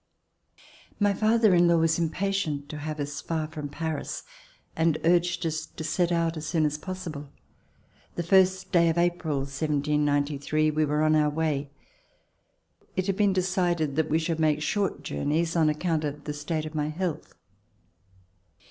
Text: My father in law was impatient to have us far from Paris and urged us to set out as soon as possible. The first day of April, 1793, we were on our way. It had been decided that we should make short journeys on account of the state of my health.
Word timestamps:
My 0.99 1.13
father 1.13 1.53
in 1.53 1.67
law 1.67 1.77
was 1.77 1.99
impatient 1.99 2.69
to 2.69 2.79
have 2.79 2.99
us 2.99 3.21
far 3.21 3.47
from 3.47 3.69
Paris 3.69 4.23
and 4.75 4.97
urged 5.03 5.45
us 5.45 5.67
to 5.67 5.83
set 5.83 6.11
out 6.11 6.35
as 6.35 6.47
soon 6.47 6.65
as 6.65 6.79
possible. 6.79 7.29
The 8.15 8.23
first 8.23 8.71
day 8.71 8.89
of 8.89 8.97
April, 8.97 9.41
1793, 9.41 10.71
we 10.71 10.85
were 10.85 11.03
on 11.03 11.15
our 11.15 11.29
way. 11.29 11.69
It 12.95 13.05
had 13.05 13.15
been 13.15 13.31
decided 13.33 13.95
that 13.95 14.09
we 14.09 14.17
should 14.17 14.39
make 14.39 14.63
short 14.63 15.03
journeys 15.03 15.55
on 15.55 15.69
account 15.69 16.03
of 16.03 16.23
the 16.23 16.33
state 16.33 16.65
of 16.65 16.73
my 16.73 16.89
health. 16.89 17.35